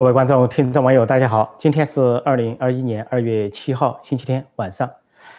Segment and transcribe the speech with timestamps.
[0.00, 1.52] 各位观众、听众、网友，大家好！
[1.58, 4.88] 今天是二零二一年二月七号，星期天晚上，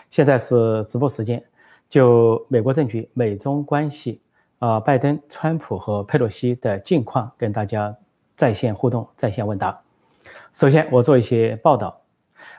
[0.09, 1.41] 现在是直播时间。
[1.87, 4.21] 就美国政局、美中关系
[4.57, 7.95] 啊，拜登、川普和佩洛西的近况，跟大家
[8.35, 9.79] 在线互动、在线问答。
[10.51, 12.01] 首先，我做一些报道。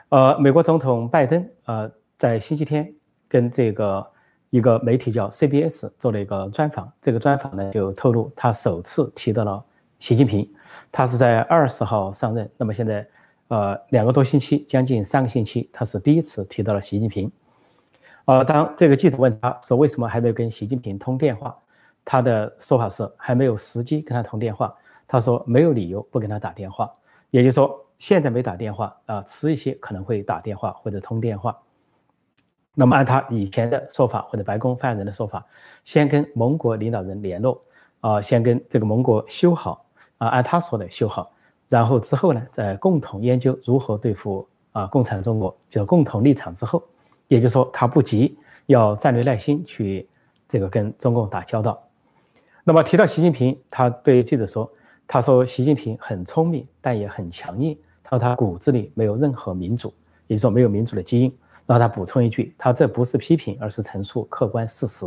[0.09, 2.91] 呃，美国总统拜登呃，在星期天
[3.27, 4.07] 跟这个
[4.49, 6.91] 一个媒体叫 CBS 做了一个专访。
[6.99, 9.63] 这个专访呢，就透露他首次提到了
[10.01, 10.51] 习近平。
[10.91, 13.07] 他是在二十号上任，那么现在，
[13.49, 17.31] 呃，两个多星期，将近三个星期，他是第一次提到了习近平。
[18.25, 21.55] 呃，当这个记者问他说为什么还没有跟习近平通电话，
[22.03, 24.75] 他的说法是还没有时机跟他通电话。
[25.07, 26.91] 他说没有理由不跟他打电话，
[27.29, 31.55] 也就是说现在没打电话啊，迟一些可能会打电话或者通电话。
[32.73, 35.45] 那么按他以前的说法或者白宫发言人的说法，
[35.83, 37.61] 先跟盟国领导人联络
[37.99, 39.85] 啊，先跟这个盟国修好。
[40.21, 41.31] 啊，按他说的修好，
[41.67, 46.83] 然后之后呢，再共同研究如何对付啊共产中国，就共同立场之后，
[47.27, 50.07] 也就是说他不急，要战略耐心去
[50.47, 51.81] 这个跟中共打交道。
[52.63, 54.71] 那么提到习近平，他对记者说，
[55.07, 57.75] 他说习近平很聪明，但也很强硬。
[58.03, 59.91] 他说他骨子里没有任何民主，
[60.27, 61.35] 也就是说没有民主的基因。
[61.65, 65.03] 然后他补充一句，他这不是批评，而是陈述客观事实。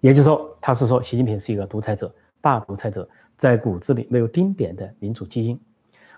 [0.00, 2.12] 也就是说，他是说习近平是一个独裁者，
[2.44, 3.08] 大独裁者。
[3.36, 5.60] 在骨子里没有丁点的民主基因，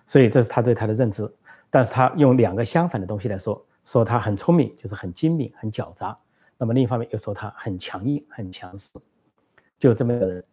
[0.06, 1.26] 所以这是他对他的认知。
[1.70, 6.14] 但是他用两个相反的东西来说，说他很聪明，就是很精明、很狡诈。
[6.58, 8.90] 那么另一方面又说他很强硬、很强势，
[9.78, 10.44] 就这么一个人。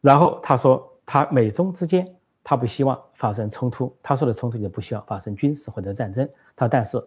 [0.00, 2.10] 然后他说他美中之间
[2.42, 6.26] 他不希望发生冲突，他说的冲突就不需要发生军事或者战争。
[6.56, 6.98] 他但是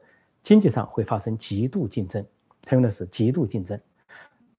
[0.43, 2.23] 经济上会发生极度竞争，
[2.61, 3.77] 他用的是极度竞争。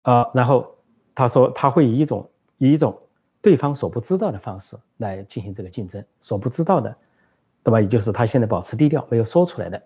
[0.03, 0.77] 啊，然后
[1.15, 2.29] 他说他会以一种
[2.59, 3.01] 以一种。
[3.45, 6.97] 对方所不知道的方式来进行这个竞争，所不知道的，
[7.63, 7.79] 对吧？
[7.79, 9.81] 也就是他现在保持低调，没有说出来的。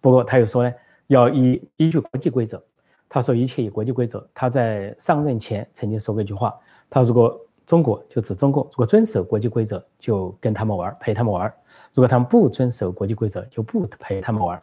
[0.00, 0.72] 不过他又说呢，
[1.08, 2.64] 要依依据国际规则。
[3.06, 4.26] 他说一切以国际规则。
[4.32, 11.46] 他在上任前曾经说过一句话：他如果中国就指中共，如果遵守国际规则，就跟他们玩，陪他们玩；
[11.92, 14.58] 如果他们不遵守国际规则，就不陪他们玩。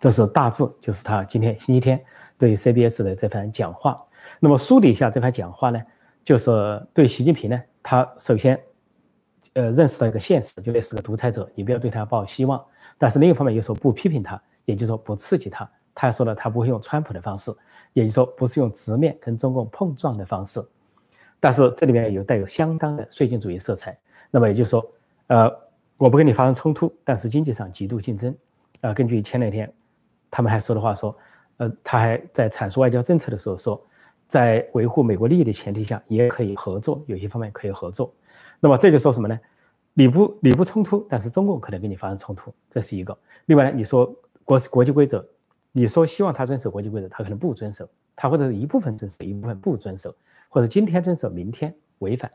[0.00, 2.04] 这是大致就是他今天星期天
[2.36, 4.02] 对 CBS 的这番讲话。
[4.40, 5.80] 那么梳理一下这番讲话呢？
[6.26, 8.60] 就是对习近平呢，他首先，
[9.52, 12.60] 呃，认识到一个现实，就类似个独裁者，你不要对他抱希望。
[12.98, 15.64] 但是另一方面又说不批评他，也就是说不刺激他。
[15.94, 17.54] 他还说了，他不会用川普的方式，
[17.92, 20.60] 也就是说不是用直面跟中共碰撞的方式。
[21.38, 23.96] 但是这里面有带有相当的绥靖主义色彩。
[24.28, 24.84] 那么也就是说，
[25.28, 25.48] 呃，
[25.96, 28.34] 我不跟你发生冲突，但是经济上极度竞争。
[28.80, 29.72] 啊，根据前两天
[30.28, 31.16] 他们还说的话说，
[31.58, 33.80] 呃，他还在阐述外交政策的时候说。
[34.26, 38.12] 在维护美国利益的前提下，也可以合作，有些方面可以合作。
[38.60, 39.38] 那么这就说什么呢？
[39.94, 43.16] 你不你不冲突，但是中共可能跟你发生冲突，这是一个。
[43.46, 44.14] 另外呢，你说
[44.44, 45.26] 国国际规则，
[45.72, 50.14] 你说希望他遵守国际规则，他可能不遵守，他或者是一部分遵守，一部分不遵守，
[50.48, 52.30] 或者今天遵守，明天违反。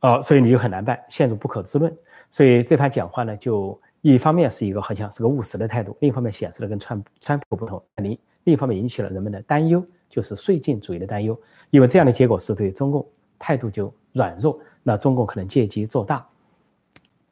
[0.00, 1.94] 哦，所以你就很难办，陷入不可知论。
[2.30, 9.84] 所以这番讲话呢，就一方面是一个好像是个务实的态度，另一方面显示了跟川川普不同，另另一方面引起了人们的担忧。
[10.08, 11.38] 就是绥靖主义的担忧，
[11.70, 13.06] 因为这样的结果是对中共
[13.38, 16.26] 态度就软弱，那中共可能借机做大。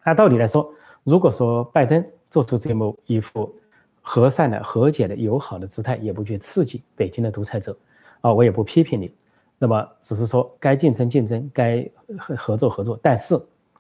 [0.00, 0.72] 按道理来说，
[1.02, 3.52] 如果说拜登做出这么一副
[4.02, 7.76] 和善的、和解的、友好的姿态，也不去刺激北京的独裁者，
[8.20, 9.12] 啊，我也不批评你，
[9.58, 11.88] 那么只是说该竞争竞争，该
[12.36, 12.98] 合作合作。
[13.02, 13.34] 但是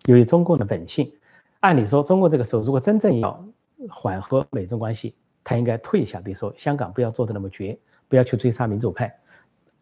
[0.06, 1.12] 由于中共的本性，
[1.60, 3.44] 按理说中国这个时候如果真正要
[3.88, 5.14] 缓和美中关系，
[5.44, 7.78] 他应该退一下，比如说香港不要做的那么绝。
[8.08, 9.14] 不要去追杀民主派，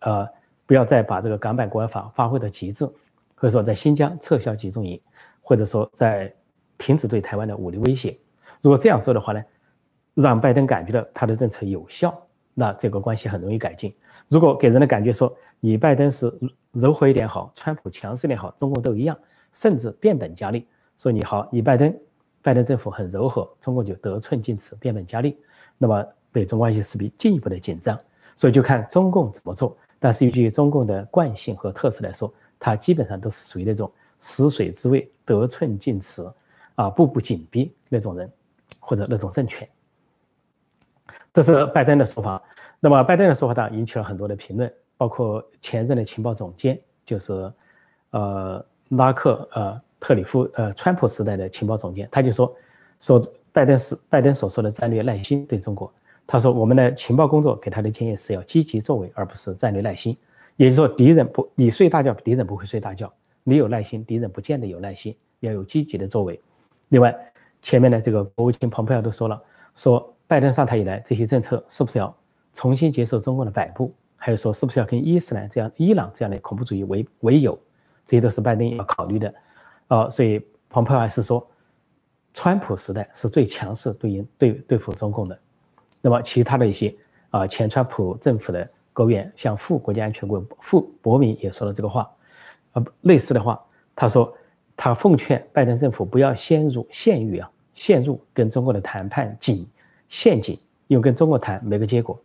[0.01, 0.29] 呃，
[0.67, 2.87] 不要再把这个港版国安法发挥到极致，
[3.35, 5.01] 或者说在新疆撤销集中营，
[5.43, 6.33] 或者说在
[6.79, 8.19] 停止对台湾的武力威胁。
[8.63, 9.43] 如果这样做的话呢，
[10.15, 12.17] 让拜登感觉到他的政策有效，
[12.55, 13.95] 那这个关系很容易改进。
[14.29, 16.33] 如果给人的感觉说你拜登是
[16.73, 19.17] 柔和一点好，川普强势一点好，中国都一样，
[19.53, 21.95] 甚至变本加厉，说你好，你拜登，
[22.41, 25.39] 拜登政府很柔和，中国就得寸进尺，变本加厉，
[25.77, 27.99] 那么美中关系势必进一步的紧张。
[28.37, 36.29] 所以就看中共怎么做，但是依据中共的惯性和特色来说，它基本上都是属于那种食水之位、得寸进尺，
[36.75, 38.31] 啊，步步紧逼那种人，
[38.81, 39.69] 或者那种政权。
[41.33, 42.43] 这是拜登的说法。
[42.81, 47.53] 那么拜登的说法当然引起了很多的评论，包括前任的情报总监，就是
[48.11, 52.55] 呃拉克呃特里夫呃川普时代的情报总监，他就说
[53.01, 53.21] 说
[53.53, 55.93] 拜登是拜登所说的战略耐心对中国。
[56.27, 60.17] 他说：“我们的情报工作给他的建议是要积极作为，而不是战略耐心。
[60.57, 63.07] 也就是说，敌人不你睡大觉，敌人不会睡大觉；
[63.43, 65.17] 你有耐心，敌人不见得有耐心。
[65.41, 66.41] 要有积极的作为。
[66.89, 67.15] 另外，
[67.61, 69.43] 前面的这个国务卿蓬佩奥都说了，
[69.75, 72.17] 说拜登上台以来这些政策是不是要
[72.55, 77.59] 重新接受中共的摆布，还有说是不是要跟伊斯兰这样、伊朗这样的恐怖主义为为友，
[78.07, 79.35] 这些都是拜登要考虑的。
[79.89, 81.47] 啊，所以蓬佩奥还是说，
[82.33, 85.39] 川普时代是最强势对应对对付中共的。
[86.05, 86.95] 那么其他的一些
[87.31, 92.11] 啊，前川普政府的国务员，像副国家安全顾副伯明也说了这个话，
[92.75, 93.59] 呃，类似的话，
[93.97, 94.31] 他说
[94.77, 99.67] 他奉劝拜登政府不要陷入陷入啊，陷入跟中国的谈判井
[100.07, 102.21] 陷阱，因为跟中国谈没个结果。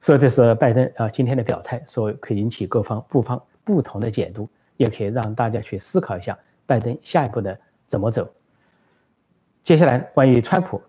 [0.00, 6.36] 所以这是拜登啊今天的表态，说可以引起各方不方不同的解读，也可以让大家去思考一下
[6.66, 8.28] 拜登下一步的怎么走。
[9.62, 10.82] 接下来关于川普。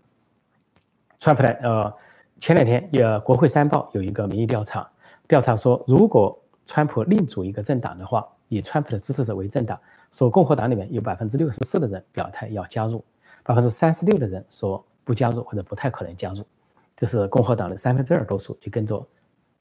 [1.21, 1.49] 川普呢？
[1.61, 1.93] 呃，
[2.39, 4.89] 前两天有国会山报有一个民意调查，
[5.27, 6.35] 调查说，如果
[6.65, 9.79] 川普另组一个政党的话，以川普的支持者为政党，
[10.11, 13.05] 说共和党里面有百分之六十四的人表态要加入，
[13.43, 16.43] 百分之三十六的人说不加入或者不太可能加入，
[16.97, 19.07] 这是共和党的三分之二多数就跟着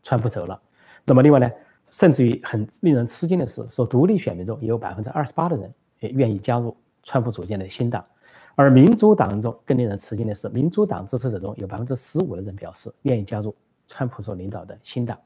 [0.02, 0.58] 川普走了。
[1.04, 1.50] 那么另外呢，
[1.90, 8.02] 甚至于很令人吃惊的是，说独立选民中也有百分之二十八的人也愿意加入川普组建的新党。
[8.56, 13.54] 而民主党中更令人吃惊的是，民主党支持者中有百分之十五的人表示愿意加入
[13.86, 15.18] 川普所领导的新党。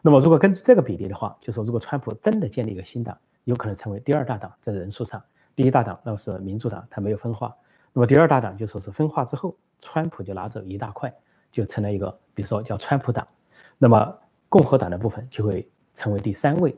[0.00, 5.22] 那么，如果根据这个比例的话，就说如果川普真的建立一个新党，有可能成为第二大党，在人数上，
[5.54, 7.54] 第一大党那是民主党，它没有分化。
[7.92, 11.12] 那么第二大党就说是分化之后，川普就拿走一大块，
[11.50, 13.26] 就成了一个，比如说叫川普党。
[13.78, 14.18] 那么
[14.48, 16.74] 共和党的部分就会成为第三位。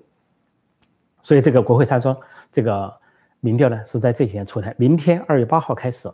[1.23, 2.17] 所以这个国会山庄
[2.51, 2.93] 这个。
[3.41, 6.11] 民调呢是在这几天出台，明天二月八号开始，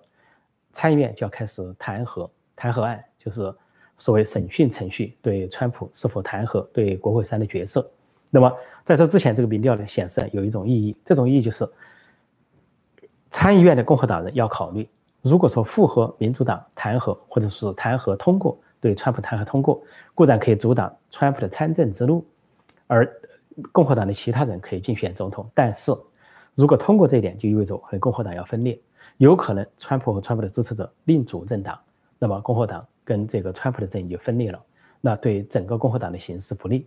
[0.70, 3.54] 参议院就要开始弹劾弹劾案，就是
[3.96, 7.90] 所谓审讯程序，对川普是否弹劾，对国会山的角色。
[8.28, 8.52] 那么
[8.84, 11.66] 在这之前，这个民调呢显示有一种意义，这种意义就是
[13.30, 14.86] 参议院的共和党人要考虑，
[15.22, 19.82] 如果说复合民主党弹劾或者是弹劾通过，对川普弹劾通过，
[20.14, 22.26] 固然可以阻挡川普的参政之路，
[22.86, 23.10] 而
[23.70, 25.94] 共和党的其他人可以竞选总统，但是。
[26.54, 28.78] 如果通过这一点，就意味着和共和党要分裂，
[29.16, 31.78] 有可能川普和川普的支持者另组政党，
[32.18, 34.62] 那么共和党跟这个川普的阵营就分裂了，
[35.00, 36.86] 那对整个共和党的形势不利。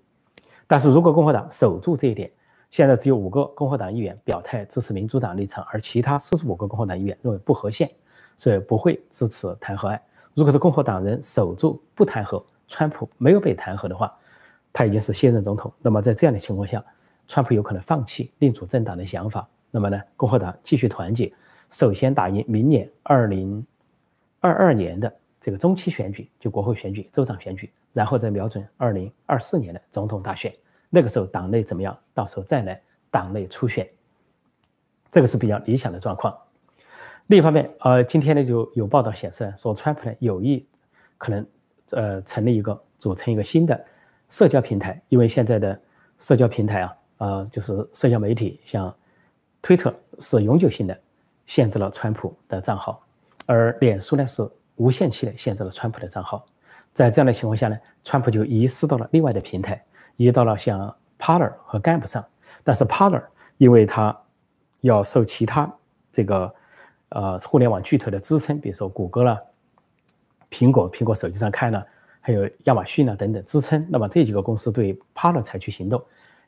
[0.67, 2.31] 但是如果共和党守住这一点，
[2.69, 7.89] 现在只有五个共和党议员表态支持民主党立场，而其他四十五个共和党议员认为不合宪，
[8.37, 10.01] 所以不会支持弹劾案。
[10.33, 14.13] 如果是共和党人守住不弹劾，川普没有被弹劾的话，
[14.73, 15.71] 他已经是现任总统。
[15.81, 16.83] 那么在这样的情况下，
[17.27, 19.47] 川普有可能放弃另组政党的想法。
[19.75, 21.29] 那么呢，共和党继续团结，
[21.69, 23.61] 首先打赢明年二零
[24.39, 30.55] 二二年的这个中期选举，就国会选举、州长选举，然后再瞄准二零二四年的总统大选。
[30.89, 31.99] 那个时候党内怎么样？
[32.13, 32.81] 到时候再来
[33.11, 33.85] 党内初选，
[35.11, 36.33] 这个是比较理想的状况。
[37.27, 40.65] 另一方面，呃，今天呢就有报道显示说，川普呢有意
[41.17, 41.45] 可能
[41.91, 43.85] 呃成立一个组成一个新的
[44.29, 45.77] 社交平台，因为现在的
[46.17, 48.95] 社交平台啊，呃，就是社交媒体像。
[49.65, 50.95] 推特是永久性的
[51.47, 53.03] 限制了川普的账号，
[53.47, 56.45] 而脸书呢是无限期的限制了川普的账号。
[56.93, 59.83] 在这样的情况下呢，川普就移师到了另外的平台，
[60.17, 62.23] 移到了像 Parler 和 Gab 上。
[62.63, 63.23] 但是 Parler
[63.57, 64.15] 因为它
[64.81, 65.67] 要受其他
[66.11, 66.53] 这个
[67.09, 69.41] 呃互联网巨头的支撑，比如说谷歌了、
[70.51, 71.83] 苹果、苹果手机上看了，
[72.21, 75.99] 还有亚马逊啊等等支撑，那么这几个公司对 Parler 采取行动，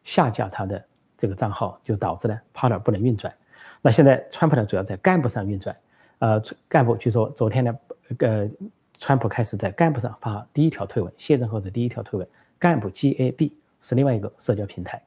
[0.04, 0.86] 下架它的。
[1.18, 3.34] 这个账号就导致呢 p a r t e r 不能运转。
[3.82, 5.76] 那现在川普呢主要在干部上运转，
[6.20, 7.78] 呃，干部据说昨天呢，
[8.20, 8.50] 呃，
[8.98, 15.02] 川普开始在干部上发第一条推文，卸任后的第一条推文，干部 GAB 是另外一个社交平台。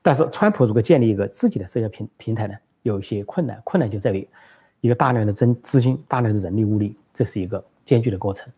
[0.00, 4.26] 但是川普如果建立一个自己的社交平平台呢，有一些困难，困难就在于
[4.80, 8.48] 一个大量的增资金、大量的人力物力，这是一个艰巨的过程。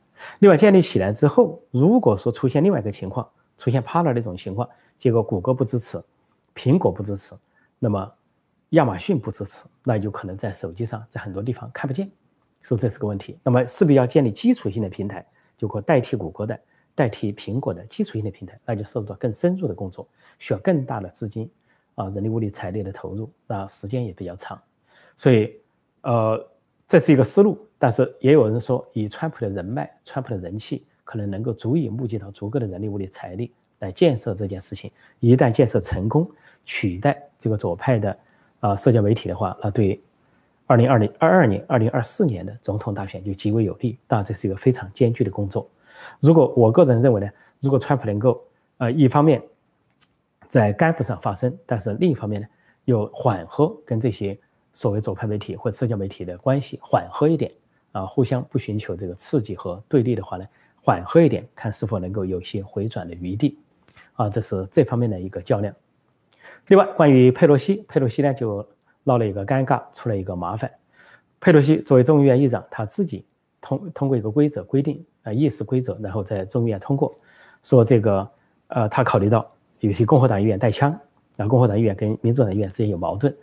[0.41, 4.69] 另外建立起来之后，如果说出现另外一个情况，出现 p a r t e r 那种情况，
[4.99, 6.01] 结果谷歌不支持。
[6.55, 7.35] 苹果不支持，
[7.79, 8.13] 那么
[8.71, 12.11] 亚马逊不支持，那有可能在手机上，在很多地方看不见，
[12.63, 13.39] 所以这是个问题。
[13.43, 15.27] 那么势必要建立基础性的平台，
[15.57, 16.59] 就可代替谷歌的、
[16.95, 21.51] 代替苹果的基础性的平台，那就涉及到更深入的工作，需要更大的资金
[21.95, 24.61] 啊、人力物力、财力的投入，那时间也比较长。
[25.17, 25.61] 所以，
[26.03, 26.49] 呃，
[26.87, 27.59] 这是一个思路。
[27.79, 33.53] 但是也有人说，以川普的人脉、川普的人气，可能能够足以募集到足够的人力物力、财力。
[33.81, 36.31] 来建设这件事情，一旦建设成功，
[36.65, 38.19] 取代这个左派的
[38.61, 40.01] 啊社交媒体的话，那对
[40.67, 43.99] 二零二零二二年、二零二四年的总统大选就极为有利。
[44.07, 45.69] 当然，这是一个非常艰巨的工作。
[46.21, 48.43] 如果我个人认为呢，如果川普能够
[48.79, 49.43] 呃一方面
[50.47, 52.47] 在干部上发声，但是另一方面呢
[52.85, 54.39] 又缓和跟这些
[54.73, 57.51] 所谓左派媒体或社交媒体的关系缓和一点
[57.93, 60.47] 啊，互相不寻求这个刺激和对立的话呢，
[60.83, 63.59] 缓和一点，看是否能够有些回转的余地
[64.21, 65.75] 啊，这是这方面的一个较量。
[66.67, 68.69] 另外，关于佩洛西，佩洛西呢就
[69.03, 70.71] 闹了一个尴尬，出了一个麻烦。
[71.41, 73.25] 佩洛西作为众议院议长，他自己
[73.63, 77.17] 通通过一个规则规定啊议事规则，然后在众议院通过，
[77.63, 78.29] 说这个
[78.69, 80.93] 呃他考虑到有些共和党议员带枪，
[81.39, 83.35] 啊共和党议员跟民主党议员之间有矛盾，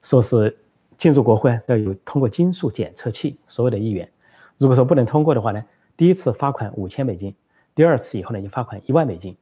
[0.00, 0.56] 说是
[0.96, 4.10] 进入国会要有通过金属检测器，所有的议员，
[4.56, 5.62] 如果说不能通过的话呢，
[5.94, 7.34] 第一次罚款五千美金，
[7.74, 9.36] 第二次以后呢就罚款一万美金，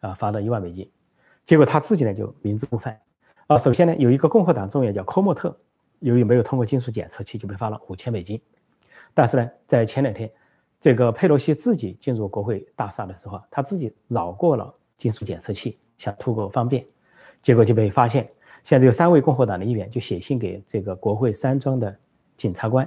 [0.00, 0.90] 啊罚到一万美金。
[1.44, 2.98] 结果他自己呢就明知故犯，
[3.46, 5.56] 啊，首先呢有一个共和党众议员叫科莫特，
[6.00, 8.40] 由于没有通过金属检测器，就被罚了五千美金。
[9.14, 10.30] 但是呢，在前两天，
[10.80, 16.84] 这个佩洛西自己进入国会大厦的时候，他自己绕过了金属检测器，想图个方便，
[17.42, 18.28] 结果就被发现。
[18.64, 21.96] 现在有三位共和党的议员就写信给这个国会山庄的
[22.36, 22.86] 检察官，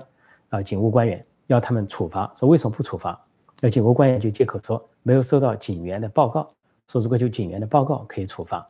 [0.50, 3.20] 啊，警务官员，要他们处罚，说为什么不处罚？
[3.62, 6.54] 那警务官员就借口说没有收到警员的报告。
[6.90, 8.68] 说如果就警员的报告可以处罚，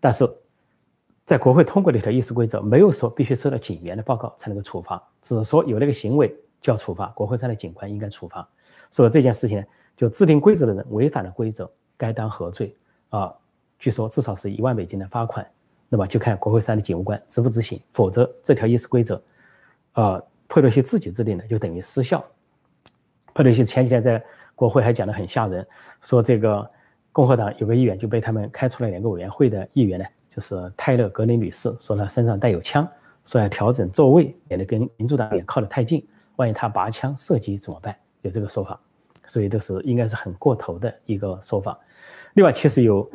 [0.00, 0.28] 但是
[1.24, 6.28] 在国会通过的一条议事规则没有说必须收到警员的报告才能够处罚，只是说有那个行为
[6.60, 8.46] 就要处罚，国会山的警官应该处罚。
[8.90, 9.64] 所以这件事情呢，
[9.96, 12.74] 就制定规则的人违反了规则，该当何罪
[13.10, 13.32] 啊？
[13.78, 15.48] 据说至少是一万美金的罚款。
[15.88, 19.22] 那么就看国会山的警务官执不执行，否则这条议事规则，
[19.92, 22.24] 啊，佩洛西自己制定的就等于失效。
[23.32, 24.20] 佩洛西前几天在
[24.56, 25.64] 国会还讲得很吓人，
[26.02, 26.68] 说这个。
[27.12, 32.86] 共和党有个议员就被他们开除了两个委员会的议员呢，就是泰勒·格林女士，说她身上带有枪，
[33.24, 37.96] 说要调整座位，免得跟民主党也靠得太近，万一他拔枪射击怎么办？
[38.22, 38.80] 有这个说法，
[39.26, 41.76] 所以都是应该是很过头的一个说法。
[42.34, 43.10] 另外，其实有，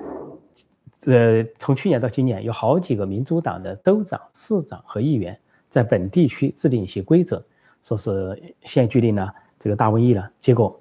[1.08, 7.42] 呃，从去年到今年，有好几个民主党的州长、市长和议员在本地区制定一些规则，
[7.82, 10.78] 说是现在距离呢这个大瘟疫了，结果，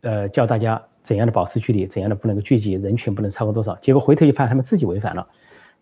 [0.00, 0.82] 呃，叫大家。
[1.06, 3.76] 怎样的保持距离，怎样的不能够聚集，人群不能超过多少？
[3.76, 5.24] 结果回头一看，他们自己违反了。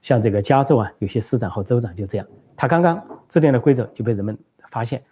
[0.02, 4.37] 像这个加州啊，有些市长和州长就这样，他刚刚制定的规则就被人们
[4.69, 5.02] 发现，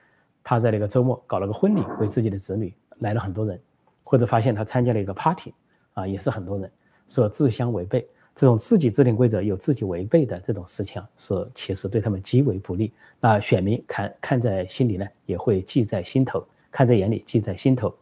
[0.45, 3.59] 他在那个周末搞了个婚礼，为自己的子女来了很多人，
[4.05, 5.55] 或者发现他参加了一个 party，
[5.95, 6.71] 啊，也是很多人，
[7.09, 8.07] 说自相违背。
[8.35, 12.93] 这种自己制定规则有自己违背的这种事情，是其实对他们极为不利。
[13.19, 17.95] 那选民看看在心里呢，也会记在心头，看在眼里，记在心头。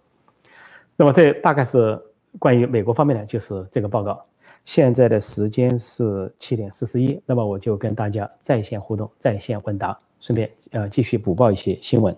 [1.00, 1.98] 那么这大概是
[2.38, 4.22] 关于美国方面的，就是这个报告。
[4.66, 12.14] 现在的时间是七点四十一，那么我就跟大家在线互动、在线问答，顺便呃继续补报一些新闻，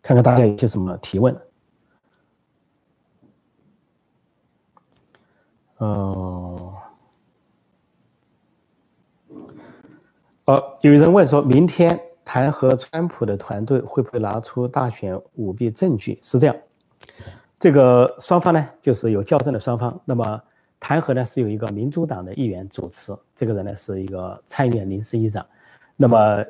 [0.00, 1.38] 看看大家有些什么提问。
[5.76, 6.74] 哦，
[10.46, 16.18] 好，有人问说，明天弹劾川普的团队会不会拿出大选舞弊证据？
[16.22, 16.56] 是这样。
[17.58, 20.00] 这个双方呢，就是有较真的双方。
[20.04, 20.40] 那么
[20.78, 25.44] 弹劾呢，是有一个民主党的议员主持，这个人呢是一个参议院临时议长。
[25.96, 26.44] 那么，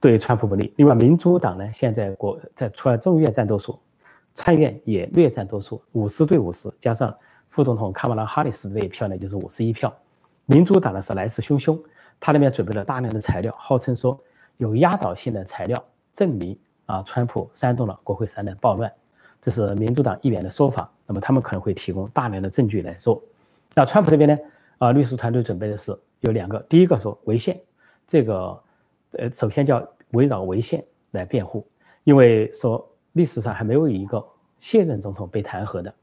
[0.00, 0.74] 对川普不利。
[0.76, 3.78] 另外，民主党呢现在国在除了众议院占多数，
[4.34, 7.16] 参议院也略占多数，五十对五十，加上
[7.48, 9.94] 副总统卡马拉哈里斯的一票呢，就是五十一票。
[10.46, 11.80] 民主党呢是来势汹汹，
[12.18, 14.20] 他那边准备了大量的材料，号称说
[14.56, 18.92] 有压倒性的材料证明啊，川普煽动了国会山的暴乱。
[19.40, 23.22] 这是民主党议员的说法，那么他们可能会提供大量的证据来说。
[23.74, 24.38] 那川普这边呢？
[24.78, 27.58] 啊，律师团队准备的是有两个，第一个说违宪，
[28.06, 28.60] 这个
[29.12, 31.66] 呃，首先叫围绕违宪来辩护，
[32.04, 34.22] 因为说历史上还没有一个
[34.60, 35.94] 卸任总统被弹劾的，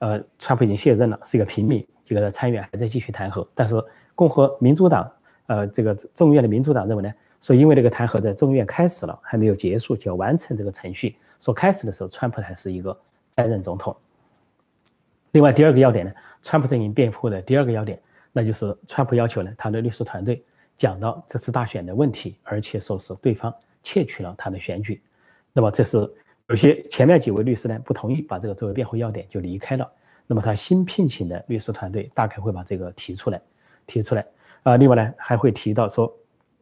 [0.00, 3.82] 呃，川普已经卸任了，是一个平民，这个参议院还在继续弹劾，但是
[4.14, 5.10] 共和民主党，
[5.46, 11.16] 呃，这个众议院的民主党认为呢，说因为这个弹劾在众议院开始了，还没有结束，就要完成这个程序。
[11.40, 12.98] 说开始的时候，川普还是一个
[13.30, 13.96] 在任总统。
[15.32, 18.00] 另外，第二个要点呢，川普阵营辩护的第二个要点，
[18.32, 20.42] 那就是川普要求呢，他的律师团队
[20.76, 25.00] 讲到这次大选的问题，而且说是对方窃取了他的选举。
[25.52, 25.98] 那么，这是
[26.48, 29.88] 有些前面几位律师呢不同意把这个作为辩护要点就离开了。
[30.26, 33.40] 那么，他新聘请的律师团队大概会把这个提出来，
[33.86, 34.26] 提出来。
[34.64, 36.12] 啊，另外呢，还会提到说，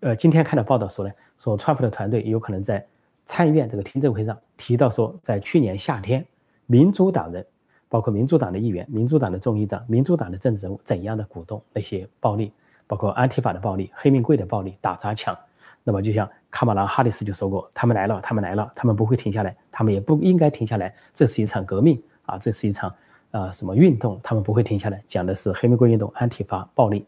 [0.00, 2.86] 呃，今天看到报道说呢，说川普的团队有可能在。
[3.28, 6.24] 参议院这个听证会上提到说，在去年夏天，
[6.66, 7.44] 民主党人，
[7.88, 12.52] 包括民主党的议员、民主党的众议长、民主党的政治人物，怎样的鼓动那些暴力，
[12.86, 15.36] 包括安提法的暴力、黑命贵的暴力、打砸抢。
[15.82, 20.94] 那么，就像卡马拉哈里斯就说过，他们来了，他们来了，他们不会停下来，他们也不应该停下来。
[21.12, 22.94] 这是一场革命啊，这是一场
[23.32, 25.02] 啊什么运动，他们不会停下来。
[25.08, 27.04] 讲的是黑名贵运动、安提法暴力。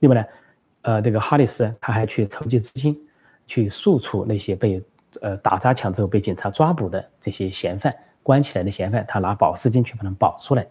[0.00, 0.22] 另外呢，
[0.82, 2.96] 呃，这个哈里斯他还去筹集资金。
[3.44, 4.82] 去诉处那些被
[5.20, 10.66] 呃打砸抢之后被警察抓捕的这些嫌犯，关起来的嫌犯，他拿保释金去把他们保出来，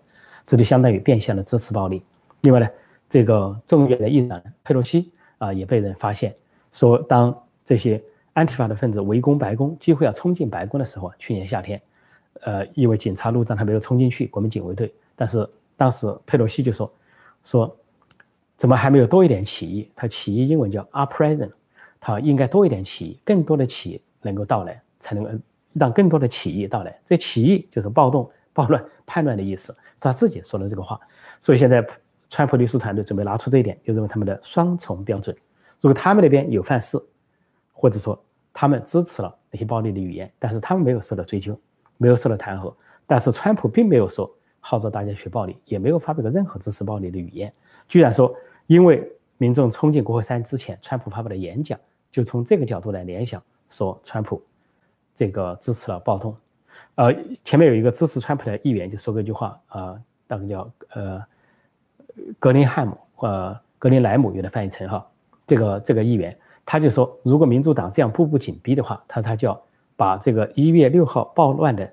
[0.47, 2.01] 这就相当于变相的支持暴力。
[2.41, 2.67] 另外呢，
[3.09, 6.33] 这个众议院的议长佩洛西啊也被人发现
[6.71, 8.01] 说，当这些
[8.33, 11.79] 安提法的分子围攻白宫，几乎要冲进白宫的时候，去年夏天，
[12.39, 16.91] 呃，因为警察路障，他没有冲进去，国民警卫队，但是当时佩洛西就说
[17.43, 17.77] 说。
[18.61, 19.89] 怎么还没有多一点起义？
[19.95, 21.49] 他起义英文叫 uprising，
[21.99, 25.41] 他应该多一点起义，更多的起义能够到来，才能
[25.73, 26.95] 让更多的起义到来。
[27.03, 30.99] 这起义就是暴动、暴乱、叛乱的意思，他自己说的这个话。
[31.39, 31.83] 所以现在
[32.29, 35.35] 川普律师团队准备拿出这一点，就认为他们的双重标准。
[35.79, 36.99] 如果他们那边有犯事，
[37.73, 41.59] 或者说他们支持了那些暴力的语言，但是他们没有受到追究，
[41.97, 42.71] 没有受到弹劾，
[43.07, 47.51] 但是川普并没有说号召大家学暴力，也没有发表过任何支持暴力的语言，
[47.87, 48.31] 居然说。
[48.67, 51.79] 因为民众冲进国会山之前，川普发布的演讲，
[52.11, 54.41] 就从这个角度来联想，说川普
[55.15, 56.35] 这个支持了暴动。
[56.95, 57.11] 呃，
[57.43, 61.23] 前面有一个支持川普的议员就说过一句话，呃，大概叫呃
[62.37, 65.05] 格林汉姆或格林莱姆，有的翻译成哈，
[65.47, 69.61] 这个这个议员他就说，如果民主党这样步步紧逼的话，他他就要
[69.95, 71.91] 把这个一月六号暴乱的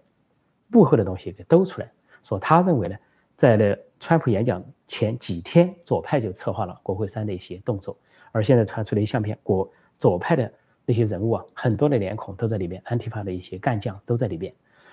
[0.69, 1.91] 幕后的东西给兜出来，
[2.23, 2.97] 说他认为呢，
[3.37, 4.63] 在那川普演讲。
[4.89, 7.97] 前几天，左派就策划了国会山的一些动作，
[8.33, 10.51] 而现在传出的相片，国左派的
[10.87, 14.53] 那些人物啊，很多的脸孔都在里面，安提法的一些干将都在里面，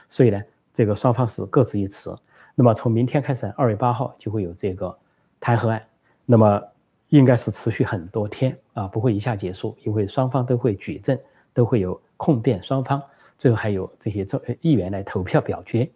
[0.10, 2.14] 所以呢，这个双方是各执一词。
[2.54, 4.96] 那么从明天开始，二月八号就会有这个
[5.40, 5.82] 弹劾案，
[6.26, 6.62] 那么
[7.08, 11.18] 应该是持续很多天啊，不会一下结束，因为双方都会举证，
[11.54, 13.02] 都会有控辩双方，
[13.38, 15.90] 最后还有这些州议员来投票表决。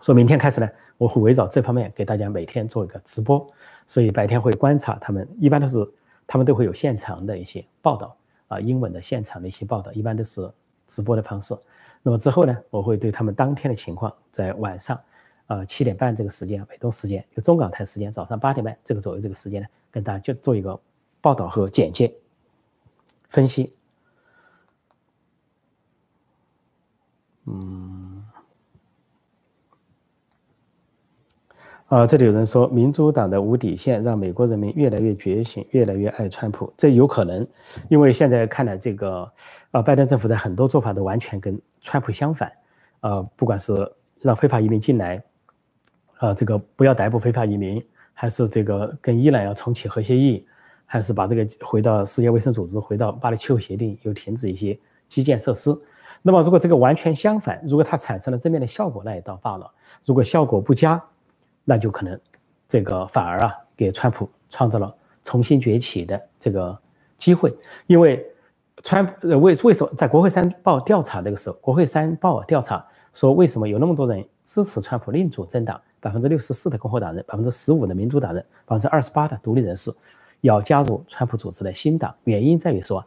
[0.00, 0.68] 说明天开始呢。
[0.96, 3.46] 我会围绕这方面给大家每天做一个直播，
[3.86, 5.86] 所以白天会观察他们，一般都是
[6.26, 8.16] 他们都会有现场的一些报道
[8.48, 10.48] 啊，英文的现场的一些报道，一般都是
[10.86, 11.54] 直播的方式。
[12.02, 14.98] 那么之后呢，我会对他们当天的情况，在晚上
[15.46, 20.78] 啊七点半这个时间，美东时间，就中港台时间早上八点半这个左右这个时间呢，跟大家就做一个
[21.20, 22.14] 报道和简介
[23.28, 23.74] 分析。
[27.46, 27.93] 嗯。
[31.94, 36.72] 啊，这里有人说，民主党的无底线让美国人民越来越觉醒，越来越爱川普。
[36.76, 37.46] 这有可能，
[37.88, 39.30] 因为现在看来，这个
[39.70, 42.50] 啊，拜登政府在很多做法都完全跟川普相反。
[43.02, 45.22] 呃，不管是让非法移民进来，
[46.18, 47.80] 啊，这个不要逮捕非法移民，
[48.12, 50.44] 还是这个跟伊朗要重启核协议，
[50.86, 54.76] 还是把这个回到世界卫生组织，回到巴黎气候协定，又停止一些
[55.08, 55.72] 基建设施。
[56.22, 59.70] 那么，如果这个完全相反，如果它产生了正面的效果，那也倒罢了；
[60.04, 61.00] 如果效果不佳，
[61.64, 62.20] 那就可能，
[62.68, 66.78] 这个反而啊，给川普创造了重新崛起的这个
[67.16, 67.56] 机会。
[67.86, 68.24] 因为
[68.82, 79.90] 川普为为什么在国会山报调查那个时候，国会山报调查说为什么有那么多人支持川普另组政党，百分之六十四的共和党人，百分之十五的民主党人，百分之二十八的独立人士
[80.42, 82.14] 要加入川普组织的新党。
[82.24, 83.02] 原因在于说，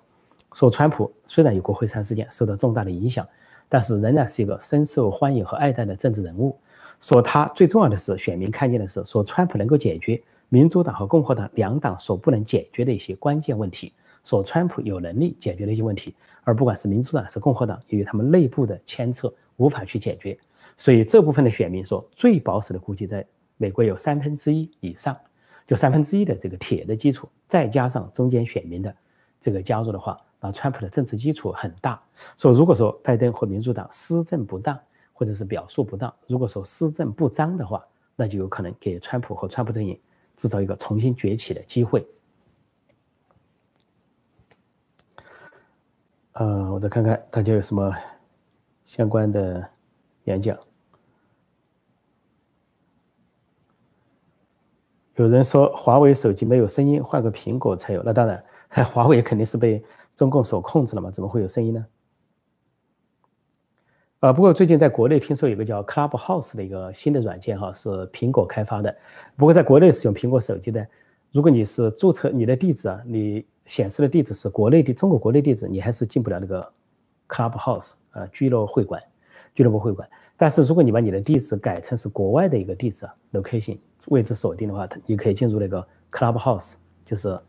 [0.53, 3.27] 说川普虽然有国会山事件受到重大的影响，
[3.69, 6.57] 但是仍然是一个深受欢迎和爱戴的政治人物。
[6.99, 20.37] 说他最重要的是，选民看见的是，说川普能够解决民主党和共和党两党所不能解决的一些关键问题，说川普有能力解决的一些问题，而不管是民主党还是共和党，由于他们内部的牵扯无法去解决，
[20.75, 23.25] 所以这部分的选民说，最保守的估计在
[23.57, 25.15] 美国有三分之一以上，
[25.67, 28.95] 就三分之一的这个铁的基础，再加上中间选民的
[29.39, 32.01] 这个加入的话，那川普的政治基础很大。
[32.37, 34.79] 说如果说拜登和民主党施政不当，
[35.17, 37.83] 或者是表述不当，如果说施政不彰的话，
[38.15, 39.99] 那就有可能给川普和川普阵营
[40.35, 42.07] 制造一个重新崛起的机会。
[46.33, 47.91] 呃，我再看看大家有什么
[48.85, 49.67] 相关的
[50.25, 50.55] 演讲。
[55.15, 58.03] 有人说华为手机没有声音，换个苹果才有。
[58.03, 58.45] 那当然，
[58.85, 59.83] 华为肯定是被
[60.15, 61.83] 中共所控制了嘛，怎么会有声音呢？
[64.19, 68.95] 呃，不过最近在国内听说有个叫 Clubhouse 的一个新的软件哈，是苹果开发的。
[69.35, 70.87] 不过在国内使用苹果手机的，
[71.31, 76.67] 如果你是注册你的地址啊，你显示的地址是国内的中国国内地址，你还是进不了那个
[77.29, 78.99] Clubhouse 呃俱乐会馆，
[79.53, 80.09] 俱乐部会馆。
[80.35, 83.77] 但是如果你把你的地址改成是国外的一个地址，location
[84.07, 86.73] 位置锁定的话，你可以进入那个 Clubhouse，
[87.05, 87.39] 就是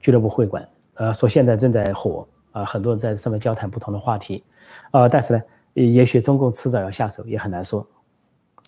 [0.00, 0.68] 俱乐部会馆。
[0.96, 4.44] 呃，说现在正在火啊，很多人在上面交谈不同的话题，
[4.92, 5.42] 呃，但是呢。
[5.74, 7.86] 也许中共迟早要下手，也很难说。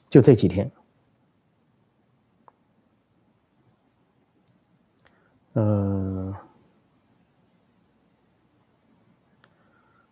[0.09, 0.71] 就这几天，
[5.55, 6.33] 嗯，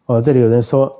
[0.07, 0.92] 哦，这里有人说，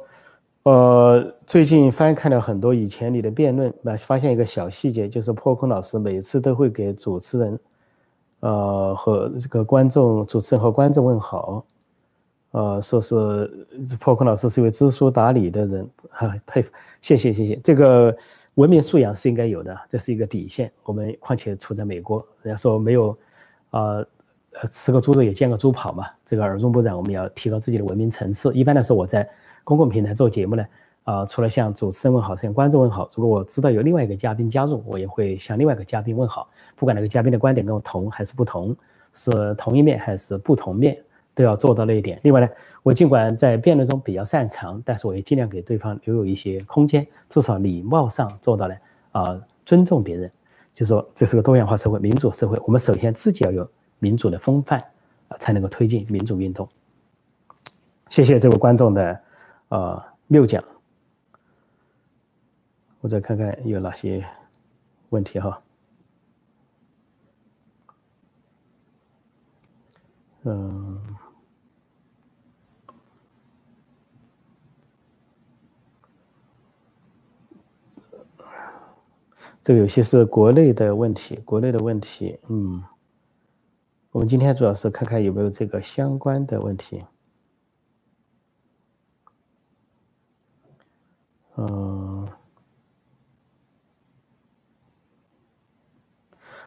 [0.63, 7.61] 呃，最近翻看了很多以前你的辩论，那发现一个小细节，就是破空老师每次都会给主持人，
[8.41, 11.67] 呃，和这个观众，主持人和观众问好，
[12.55, 13.51] 呃，说是
[13.99, 18.17] 破空老师是一位知书达理的人，哈， 佩服，谢谢谢谢，这个
[18.55, 20.71] 文明素养是应该有的，这是一个底线。
[20.85, 23.17] 我们况且处在美国，人家说没有，
[23.71, 24.05] 啊。
[24.63, 28.55] 呃，吃个猪肉也见个猪跑嘛，这个耳濡目染，我们要提高自己的文明层次。
[28.55, 29.29] 一般来说，我在
[29.65, 30.65] 公共平台做节目呢，
[31.03, 33.11] 啊，除了向主持人问好，向观众问好。
[33.17, 36.49] 如果我知道有另外一个嘉宾加入，我也会向另外一个嘉宾问好。
[36.77, 38.77] 不管那个嘉宾的观点跟我同还是不同，
[39.13, 40.97] 是同一面还是不同面，
[41.35, 42.19] 都要做到那一点。
[42.23, 42.49] 另外呢，
[42.83, 48.77] 我尽管在辩论中比较擅长，但是我也尽量给对方留有一些空间，至少礼貌上做到了
[49.13, 50.31] 啊，尊重别人。
[50.73, 53.69] 就说这是个多元化社会、民主社会，我们首先自己要有。
[54.01, 54.85] 民主的风范
[55.29, 56.69] 啊，才能够推进民主运动。
[58.11, 59.21] 谢谢这位观众的
[59.69, 60.63] 呃六讲，
[63.01, 64.23] 我再看看有哪些
[65.09, 65.63] 问题哈。
[70.43, 71.14] 嗯，
[79.65, 82.83] 这个有些是国内的问题，国内的问题，嗯。
[84.13, 87.03] 我们今天主要是看看有没有这个相关的问题。
[91.57, 92.29] 嗯，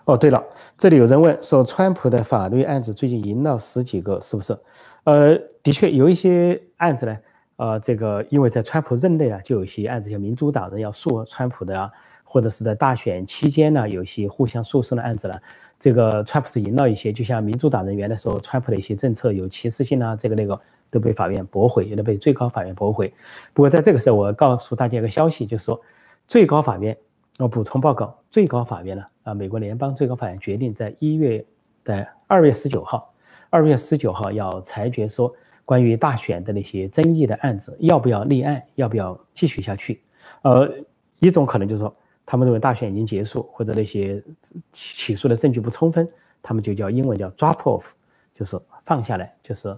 [0.03, 0.43] 哦，对了，
[0.77, 4.57] 这里有人问说，川普的法律案子最近赢了十几个，是不是？
[5.05, 7.17] 呃，的确有一些案子呢，
[7.55, 11.89] 呃，这个因为在川普任内啊，就有一些案子，像民主党人要诉川普的啊，
[12.27, 15.35] 或者是在大选期间呢，有些互相诉讼的案子呢。
[15.79, 20.59] 这个川普是赢了一些，就像民主党人员的时候，川普的一些政策有歧视性啊，这个那个
[20.89, 23.13] 都被法院驳回，有的被最高法院驳回。
[23.53, 25.79] 不过在这个时候，我告诉大家一个消息，就是说
[26.27, 26.97] 最高法院，
[27.37, 31.45] 我补充报告，最高法院呢，啊，美国联邦最高法院决定在一月
[31.83, 33.13] 的二月十九号，
[33.51, 35.31] 二月十九号要裁决说
[35.63, 40.01] 关于大选的那些争议的案子要不要立案，要不要继续下去。
[40.41, 40.67] 呃，
[41.19, 41.95] 一种可能就是说。
[42.29, 44.21] 他们认为大选已经结束，或者那些
[44.73, 46.07] 起起诉的证据不充分，
[46.43, 47.91] 他们就叫英文叫 drop off，
[48.35, 49.75] 就是放下来，就是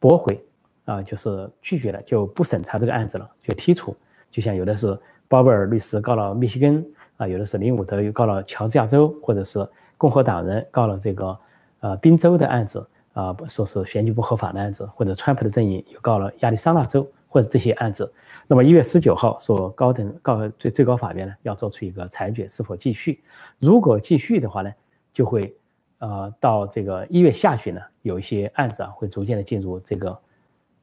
[0.00, 0.44] 驳回，
[0.84, 3.96] 啊，就是拒绝了，就不审查这个案子了，就剔除。
[4.32, 6.84] 就像有的是鲍威尔律师告了密西根，
[7.18, 9.64] 啊，有的是林伍德又告了乔治亚州，或者是
[9.96, 11.38] 共和党人告了这个
[11.78, 18.12] 呃宾州的案子，啊，说是选举不合法的案子，或者川普的阵营又告了亚利桑那州，或者这些案子。
[18.46, 23.22] 那么一月十九号说高等告最最高法院呢要做出一个裁决是否继续，
[23.58, 24.72] 如果继续的话呢，
[25.12, 25.56] 就会
[25.98, 30.18] 呃到这个一月下旬呢有一些案子啊会逐渐的进入这个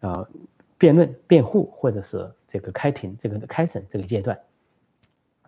[0.01, 0.27] 呃
[0.77, 4.37] 辩论辩护或者是这个开庭这个开审这个阶段。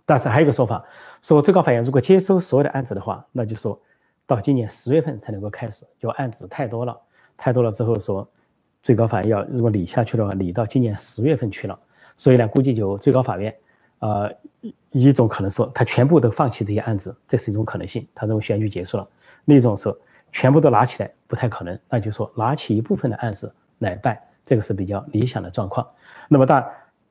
[0.06, 0.86] 但是还有一个说法，
[1.22, 3.78] 说最高法院如果接收所有的案子的话，那就说
[4.28, 6.96] 到今年十月份才能够开始，就案子太多了，
[7.36, 8.30] 太多了之后说
[8.86, 11.78] 最高法院要如果理下去的话，理到今年十月份去了。
[12.15, 13.54] 所以呢，估计就最高法院，
[13.98, 14.32] 呃，
[14.91, 19.08] 一种可能说他全部都放弃这些案子，这是一种可能性，他认为选举结束了；
[19.45, 19.98] 另一种说
[20.32, 25.86] 全部都拿起来不太可能，那就说拿起一部分的案子来办，这个是比较理想的状况。
[26.30, 26.63] 那么，但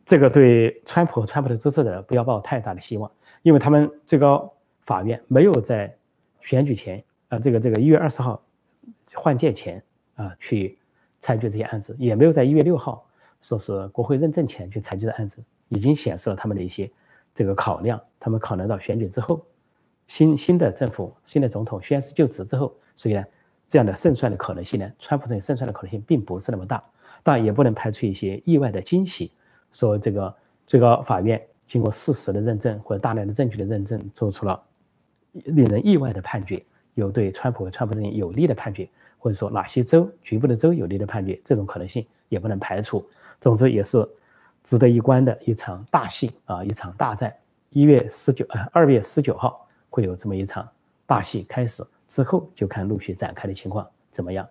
[0.04, 3.10] 这个对川普和川普的支持者不要抱太大的希望，
[3.42, 4.48] 因为他们最高
[4.82, 5.92] 法院没有在
[6.40, 8.40] 选举前，啊，这个这个一月二十号
[9.16, 9.82] 换届前
[10.14, 10.78] 啊去
[11.24, 13.02] 裁决这些案子，也没有在一月六号。
[13.40, 16.90] 说是国会认证前去裁决的案子，已经显示了他们的一些
[17.34, 17.98] 这个考量。
[18.20, 19.40] 他们考量到选举之后，
[20.06, 23.24] 新新的政府、新的总统宣誓就职之后，所以呢，
[23.66, 26.84] 这样的胜算的可能性呢，川普这胜算的可能性并不是那么大。
[27.22, 29.32] 但也不能排除一些意外的惊喜。
[29.72, 30.34] 说这个
[30.66, 34.62] 最高法院经过事实的认证或者大量的证据的认证，做出了
[35.32, 38.86] 令人意外的判决，有对川普和川普阵营有利的判决，
[39.24, 43.02] 或者说哪些州局部的州有利的判决，这种可能性也不能排除。
[43.40, 44.06] 总之也是
[44.62, 47.34] 值得一观的一场大戏啊，一场大战。
[47.70, 50.68] 一月十九呃，二月十九号会有这么一场
[51.06, 54.46] 大戏开始，之后就看陆续展开的情况怎么样。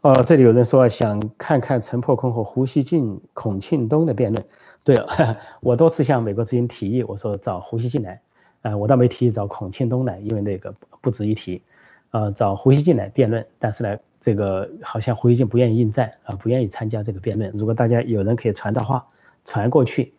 [0.00, 4.42] 哦，这里有人说想看看陈破空和胡锡进、孔庆东的辩论。
[4.82, 8.22] 对了， 我多次向美国之音提议，我说找胡锡进来，
[8.62, 11.62] 呃，我倒没提议找孔庆东来，因为那个不值一提。
[12.10, 17.50] 呃，找胡锡进来辩论，但是呢，这个好像胡锡进不愿意应战啊，不愿意参加这个辩论。
[17.54, 19.06] 如果大家有人可以传的话，
[19.44, 20.12] 传过去，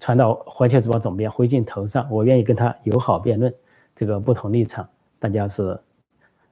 [0.00, 3.54] 传到《环球时报》总编胡锡进头上，我愿意跟他友好辩论，
[3.94, 5.78] 这个不同立场，大家是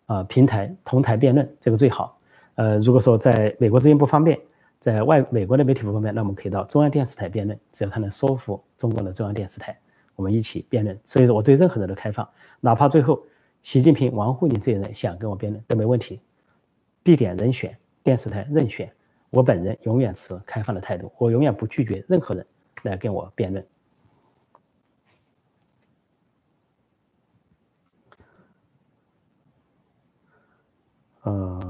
[0.05, 2.19] 啊平台同台辩论，这个最好。
[2.57, 4.39] 呃，如果说在美国这边不方便，
[4.79, 9.75] 在外美国的媒体不方便，那我们可以到中央电视台辩论，只要他能说服中国的中央电视台，
[10.15, 10.99] 我们一起辩论。
[11.05, 12.29] 所以说我对任何人都开放，
[12.61, 13.25] 哪怕最后
[13.63, 16.21] 习近平、王沪宁这些人想跟我辩论都没问题。
[17.05, 18.93] 地点人选，电视台任选，
[19.31, 22.47] 我本人永远持开放的态度，我永远不拒绝任何人
[22.83, 23.67] 来跟我辩论。
[31.23, 31.62] 呃，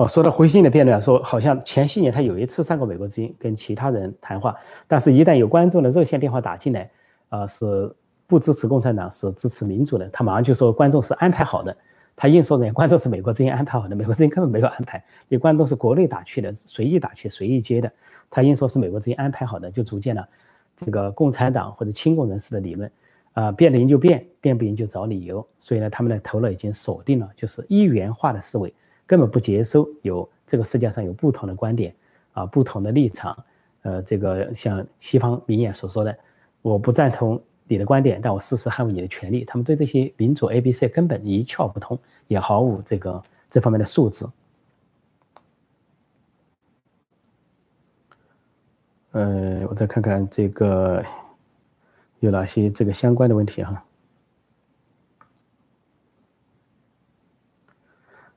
[0.00, 4.56] 哦，说到胡锡进的辩论，说好像前些年他有一次上过美国之音，跟其他人谈话，
[4.88, 6.90] 但是一旦有观众的热线电话打进来，
[7.28, 7.94] 啊，是
[8.26, 11.76] 不支持共产党，是支持民主的，他马上就说观众是安排好的，
[12.16, 14.96] 他硬说人家观众是美国之音安排好的，美国之音根本没有安排，
[15.28, 17.92] 因为观众是国内打去的，随意打去，随意接的，
[18.30, 20.26] 他硬说是美国之音安排好的，就逐渐了
[20.74, 22.90] 这个共产党或者亲共人士的理论。
[23.34, 25.46] 啊，变得赢就变，变不赢就找理由。
[25.60, 28.74] 所以呢，他们的头脑已经锁定了，就是一元化的思维，
[29.10, 31.92] 根本不接收有这个世界上有不同的观点
[32.32, 33.36] 啊，不同的立场。
[33.82, 36.16] 呃，这个像西方名言所说的，
[36.62, 39.44] 我不赞同你的观点，但我誓死捍卫你的权利。
[39.44, 43.20] 他们对这些民主 A、B、C 根本一窍不通，也毫无这个
[43.50, 44.24] 这方面的素质。
[49.10, 51.04] 呃，我再看看这个。
[52.20, 53.82] 有哪些这个相关的问题哈？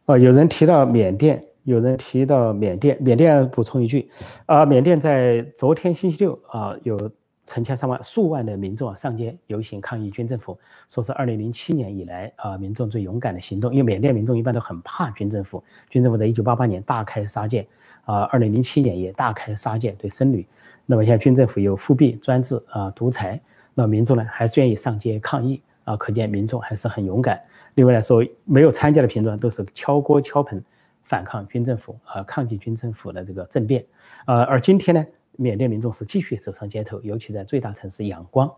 [0.06, 4.10] 哦，有人提到缅甸，有人提到缅甸，缅甸补充一句，
[4.46, 7.10] 啊，缅甸在昨天星期六啊，有
[7.46, 10.58] 成千上万、数万的民众啊上街游行抗议军政府，
[10.89, 17.66] 说是二零零七年以来啊民众最勇敢的行动，因为缅甸民众一般都很怕军政府，军政府在一九八八年大开杀戒，
[18.06, 20.46] 啊，二零零七年也大开杀戒对僧侣，
[20.86, 23.39] 那么现在军政府有复辟、专制啊、独裁。
[23.74, 25.96] 那民众呢，还是愿意上街抗议啊？
[25.98, 27.42] 可见民众还是很勇敢。
[27.76, 30.64] 另外来说，没有参加的民众都是敲锅敲盆
[31.04, 33.84] 反抗军政府和，抗击军政府的这个政变。
[34.26, 35.06] 呃，而今天呢，
[35.38, 38.52] 缅甸民众是继续走上街头，尤其在最大城市仰光。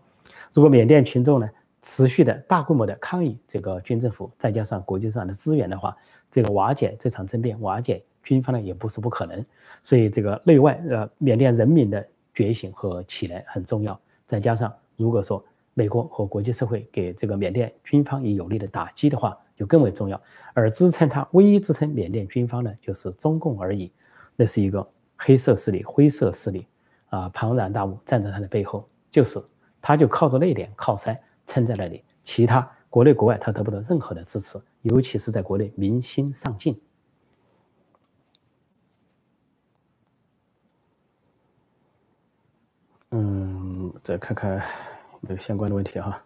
[0.52, 1.48] 如果缅甸群众呢
[1.82, 5.96] 持续的大规模的抗议这个军政府，再加上国际上的资源的话，
[6.30, 9.44] 这个瓦解这场政变，瓦解军方呢也不是不可能。
[9.82, 14.72] 所以这个内外呃，缅甸人民的觉醒和起来很重要，再加上。
[14.96, 15.44] 如果说
[15.78, 20.18] 美国和国际社会给这个缅甸军方以有力的打击的话，就更为重要。
[20.54, 23.92] 而支撑他唯一支撑缅甸军方的，就是中共而已。
[24.36, 26.66] 那是一个黑色势力、灰色势力
[27.10, 29.38] 啊，庞然大物站在他的背后，就是
[29.82, 36.80] 他就靠着那点靠山撑在那里，其他国内国外他得不到任何的支持，尤其是在国内民心丧尽。
[43.10, 44.62] 嗯，再看看
[45.28, 46.22] 有相关的问题哈。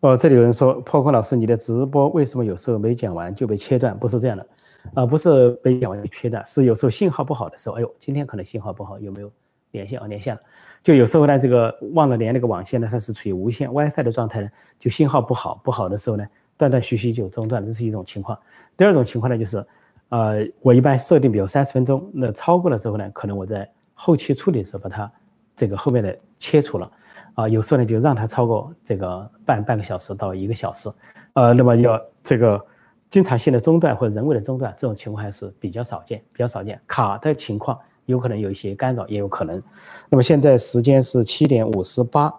[0.00, 3.98] 哦，这里有人说，破空老师，你的直播为什么有时候没讲完就被切断？
[3.98, 4.46] 不是这样的，
[4.94, 7.74] 啊，不是没讲完就切断，是有时候信号不好的时候。
[7.74, 9.32] 哎呦，今天可能信号不好，有没有
[9.72, 10.06] 连线啊？
[10.06, 10.40] 连线了。
[10.84, 16.24] 就有时候呢，这个忘了连那个网线呢，它是处于无线 WiFi 的状态呢，就信号不好，不好的时候呢，
[16.58, 18.38] 断断续续就中断，这是一种情况。
[18.76, 19.64] 第二种情况呢，就是，
[20.10, 25.10] 呃，我一般设定比如三十分钟，那超过了之后呢，可能我在后期处理的时候把它
[25.56, 26.90] 这个后面的切除了，
[27.34, 30.90] 啊，有时候呢就让它超过这个半半个小时到一个小时，
[31.32, 32.62] 呃，那么要这个
[33.08, 36.80] 经常性的中断或者人为的中断，这种情况还是比较少见，比较少见。
[36.86, 37.78] 卡的情况。
[38.08, 39.62] 有可能有一些干扰，也有可能。
[40.08, 42.32] 那么现在时间是七点五十八，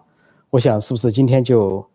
[0.50, 1.88] 我想是不是今天就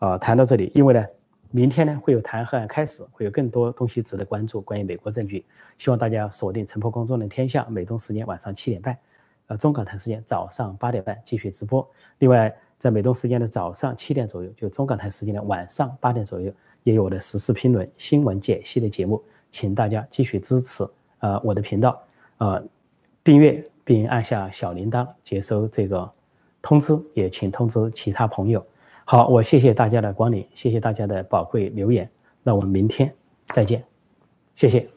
[0.00, 0.70] 啊谈到这里？
[0.74, 1.02] 因为呢，
[1.52, 4.60] 明天呢会有弹劾案开始，会有更多东西值得关注。
[4.62, 5.44] 关于美国证据，
[5.78, 8.98] 希望大家锁定陈破公众的天下，美东时间晚上七点半，
[9.46, 11.88] 呃，中港台时间早上八点半继续直播。
[12.18, 20.84] 另外，在美东时间的早上七点左右，就中港台时间的晚上八点左右，也有我的实时评论、新闻解析的节目，请大家继续支持
[21.20, 22.02] 呃我的频道，
[22.38, 22.62] 呃。
[23.24, 26.10] 订阅并按下小铃铛，接收这个
[26.60, 28.66] 通知，也请通知其他朋友。
[29.12, 32.10] 好，我谢谢大家的光临，谢谢大家的宝贵留言。
[32.42, 33.14] 那我们明天
[33.50, 33.84] 再见，
[34.54, 34.88] 谢谢。